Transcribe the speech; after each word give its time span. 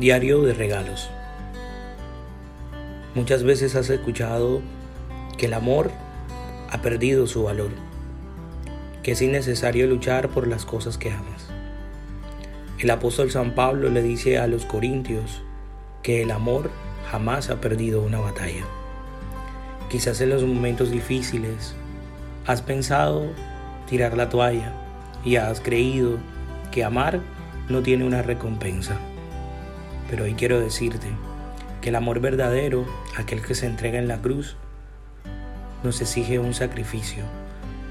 Diario 0.00 0.40
de 0.40 0.54
regalos. 0.54 1.10
Muchas 3.14 3.42
veces 3.42 3.76
has 3.76 3.90
escuchado 3.90 4.62
que 5.36 5.44
el 5.44 5.52
amor 5.52 5.90
ha 6.70 6.80
perdido 6.80 7.26
su 7.26 7.42
valor, 7.42 7.68
que 9.02 9.12
es 9.12 9.20
innecesario 9.20 9.86
luchar 9.86 10.30
por 10.30 10.48
las 10.48 10.64
cosas 10.64 10.96
que 10.96 11.10
amas. 11.10 11.50
El 12.78 12.88
apóstol 12.88 13.30
San 13.30 13.54
Pablo 13.54 13.90
le 13.90 14.02
dice 14.02 14.38
a 14.38 14.46
los 14.46 14.64
corintios 14.64 15.42
que 16.02 16.22
el 16.22 16.30
amor 16.30 16.70
jamás 17.10 17.50
ha 17.50 17.60
perdido 17.60 18.00
una 18.00 18.20
batalla. 18.20 18.64
Quizás 19.90 20.22
en 20.22 20.30
los 20.30 20.42
momentos 20.44 20.90
difíciles 20.90 21.74
has 22.46 22.62
pensado 22.62 23.26
tirar 23.86 24.16
la 24.16 24.30
toalla 24.30 24.72
y 25.26 25.36
has 25.36 25.60
creído 25.60 26.16
que 26.72 26.84
amar 26.84 27.20
no 27.68 27.82
tiene 27.82 28.06
una 28.06 28.22
recompensa. 28.22 28.98
Pero 30.10 30.24
hoy 30.24 30.34
quiero 30.34 30.58
decirte 30.58 31.06
que 31.80 31.90
el 31.90 31.94
amor 31.94 32.20
verdadero, 32.20 32.84
aquel 33.16 33.40
que 33.42 33.54
se 33.54 33.66
entrega 33.66 33.98
en 34.00 34.08
la 34.08 34.20
cruz, 34.20 34.56
nos 35.84 36.00
exige 36.00 36.40
un 36.40 36.52
sacrificio, 36.52 37.22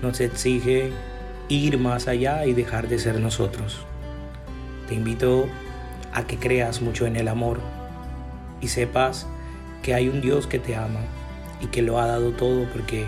nos 0.01 0.19
exige 0.19 0.91
ir 1.47 1.79
más 1.79 2.09
allá 2.09 2.45
y 2.45 2.53
dejar 2.53 2.89
de 2.89 2.99
ser 2.99 3.21
nosotros. 3.21 3.79
Te 4.89 4.95
invito 4.95 5.47
a 6.13 6.27
que 6.27 6.37
creas 6.37 6.81
mucho 6.81 7.05
en 7.05 7.15
el 7.15 7.29
amor 7.29 7.61
y 8.59 8.67
sepas 8.67 9.25
que 9.81 9.93
hay 9.93 10.09
un 10.09 10.19
Dios 10.19 10.45
que 10.45 10.59
te 10.59 10.75
ama 10.75 10.99
y 11.61 11.67
que 11.67 11.81
lo 11.81 11.99
ha 11.99 12.05
dado 12.05 12.31
todo 12.31 12.65
porque 12.73 13.05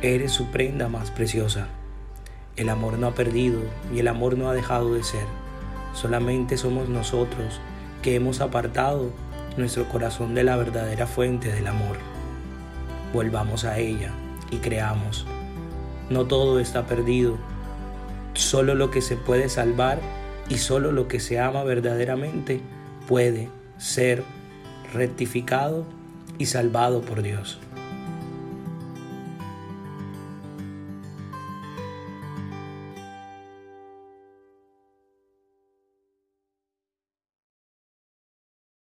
eres 0.00 0.32
su 0.32 0.46
prenda 0.46 0.88
más 0.88 1.10
preciosa. 1.10 1.68
El 2.56 2.70
amor 2.70 2.98
no 2.98 3.08
ha 3.08 3.14
perdido 3.14 3.60
y 3.94 3.98
el 3.98 4.08
amor 4.08 4.38
no 4.38 4.48
ha 4.48 4.54
dejado 4.54 4.94
de 4.94 5.04
ser. 5.04 5.26
Solamente 5.92 6.56
somos 6.56 6.88
nosotros 6.88 7.60
que 8.02 8.14
hemos 8.14 8.40
apartado 8.40 9.10
nuestro 9.56 9.88
corazón 9.88 10.34
de 10.34 10.44
la 10.44 10.56
verdadera 10.56 11.06
fuente 11.06 11.52
del 11.52 11.66
amor. 11.66 11.96
Volvamos 13.12 13.64
a 13.64 13.78
ella 13.78 14.12
y 14.50 14.56
creamos. 14.56 15.26
No 16.10 16.26
todo 16.26 16.60
está 16.60 16.86
perdido, 16.86 17.36
solo 18.34 18.74
lo 18.74 18.90
que 18.90 19.02
se 19.02 19.16
puede 19.16 19.48
salvar 19.48 20.00
y 20.48 20.58
solo 20.58 20.92
lo 20.92 21.08
que 21.08 21.20
se 21.20 21.38
ama 21.38 21.64
verdaderamente 21.64 22.60
puede 23.06 23.48
ser 23.78 24.22
rectificado 24.92 25.84
y 26.38 26.46
salvado 26.46 27.00
por 27.02 27.22
Dios. 27.22 27.58